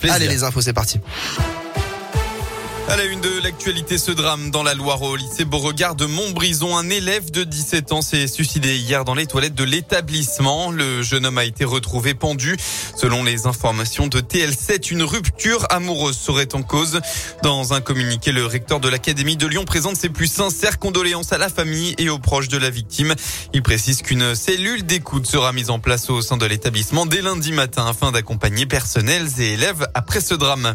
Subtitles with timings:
[0.00, 1.00] Allez les infos, c'est parti.
[2.88, 6.74] À la une de l'actualité, ce drame dans la Loire au lycée Beauregard de Montbrison.
[6.74, 10.70] Un élève de 17 ans s'est suicidé hier dans les toilettes de l'établissement.
[10.70, 12.56] Le jeune homme a été retrouvé pendu.
[12.96, 17.00] Selon les informations de TL7, une rupture amoureuse serait en cause.
[17.42, 21.38] Dans un communiqué, le recteur de l'Académie de Lyon présente ses plus sincères condoléances à
[21.38, 23.14] la famille et aux proches de la victime.
[23.52, 27.52] Il précise qu'une cellule d'écoute sera mise en place au sein de l'établissement dès lundi
[27.52, 30.74] matin afin d'accompagner personnels et élèves après ce drame.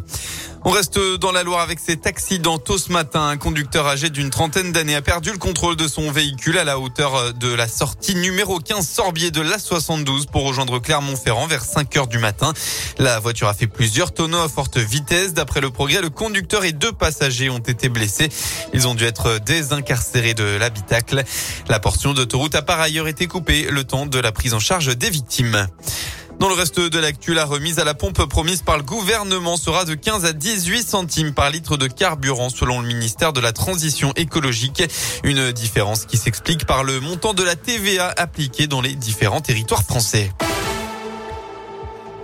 [0.65, 3.27] On reste dans la Loire avec cet accident tôt ce matin.
[3.27, 6.79] Un conducteur âgé d'une trentaine d'années a perdu le contrôle de son véhicule à la
[6.79, 12.07] hauteur de la sortie numéro 15 Sorbier de l'A72 pour rejoindre Clermont-Ferrand vers 5 heures
[12.07, 12.53] du matin.
[12.97, 15.33] La voiture a fait plusieurs tonneaux à forte vitesse.
[15.33, 18.29] D'après le progrès, le conducteur et deux passagers ont été blessés.
[18.73, 21.23] Ils ont dû être désincarcérés de l'habitacle.
[21.67, 24.95] La portion d'autoroute a par ailleurs été coupée le temps de la prise en charge
[24.95, 25.67] des victimes.
[26.43, 29.85] Dans le reste de l'actu, la remise à la pompe promise par le gouvernement sera
[29.85, 34.11] de 15 à 18 centimes par litre de carburant selon le ministère de la Transition
[34.17, 34.83] écologique.
[35.23, 39.83] Une différence qui s'explique par le montant de la TVA appliquée dans les différents territoires
[39.83, 40.31] français.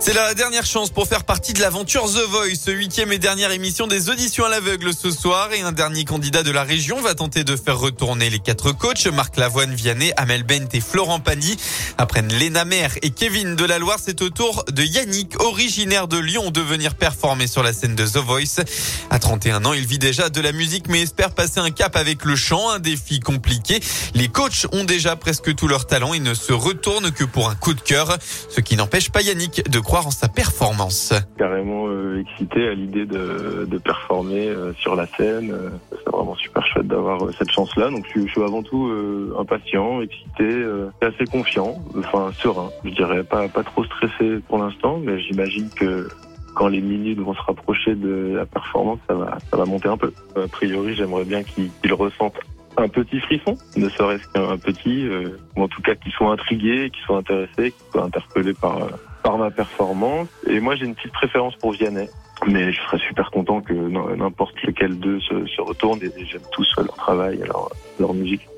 [0.02, 3.86] C'est la dernière chance pour faire partie de l'aventure The Voice, huitième et dernière émission
[3.86, 5.52] des auditions à l'aveugle ce soir.
[5.52, 9.06] Et un dernier candidat de la région va tenter de faire retourner les quatre coachs,
[9.08, 11.54] Marc Lavoine, Vianney, Amel Bent et Florent Pagny.
[11.98, 16.16] Après Léna Mère et Kevin de la Loire, c'est au tour de Yannick, originaire de
[16.16, 18.64] Lyon, de venir performer sur la scène de The Voice.
[19.10, 22.24] À 31 ans, il vit déjà de la musique, mais espère passer un cap avec
[22.24, 23.80] le chant, un défi compliqué.
[24.14, 27.54] Les coachs ont déjà presque tout leur talent et ne se retournent que pour un
[27.54, 28.16] coup de cœur,
[28.48, 31.12] ce qui n'empêche pas Yannick de en sa performance.
[31.36, 35.50] Carrément euh, excité à l'idée de, de performer euh, sur la scène.
[35.52, 37.90] Euh, c'est vraiment super chouette d'avoir euh, cette chance-là.
[37.90, 40.64] Donc je, je suis avant tout euh, impatient, excité,
[41.02, 42.70] assez confiant, enfin serein.
[42.84, 46.08] Je dirais pas pas trop stressé pour l'instant, mais j'imagine que
[46.54, 49.96] quand les minutes vont se rapprocher de la performance, ça va ça va monter un
[49.96, 50.12] peu.
[50.36, 52.38] A priori, j'aimerais bien qu'ils qu'ils ressentent
[52.80, 56.90] un petit frisson, ne serait-ce qu'un petit, euh, ou en tout cas qu'ils soient intrigués,
[56.90, 58.90] qu'ils soient intéressés, qu'ils soient interpellés par euh,
[59.22, 60.28] par ma performance.
[60.46, 62.08] Et moi, j'ai une petite préférence pour Vianney.
[62.46, 66.74] Mais je serais super content que n'importe lequel d'eux se, se retourne et j'aime tous
[66.78, 67.68] leur travail leur,
[67.98, 68.48] leur musique.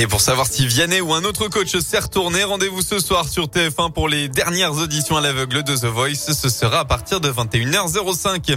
[0.00, 3.48] Et pour savoir si Vianney ou un autre coach s'est retourné, rendez-vous ce soir sur
[3.48, 6.32] TF1 pour les dernières auditions à l'aveugle de The Voice.
[6.32, 8.56] Ce sera à partir de 21h05.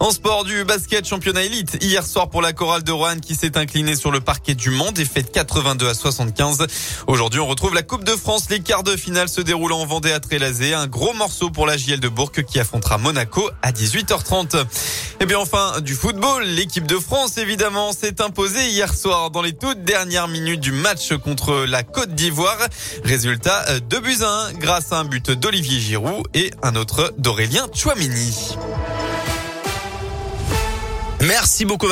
[0.00, 3.58] En sport du basket championnat élite, hier soir pour la chorale de Rouen qui s'est
[3.58, 6.66] inclinée sur le parquet du Mans, défaite 82 à 75.
[7.06, 8.48] Aujourd'hui, on retrouve la Coupe de France.
[8.48, 10.72] Les quarts de finale se déroulent en Vendée à Trélazé.
[10.72, 14.64] Un gros morceau pour la JL de Bourg qui affrontera Monaco à 18h30.
[15.20, 19.52] Et bien enfin, du football, l'équipe de France évidemment s'est imposée hier soir dans les
[19.52, 22.58] toutes dernières minutes du match contre la Côte d'Ivoire.
[23.02, 27.66] Résultat, 2 buts à 1 grâce à un but d'Olivier Giroud et un autre d'Aurélien
[27.74, 28.56] Chouameni.
[31.20, 31.86] Merci beaucoup.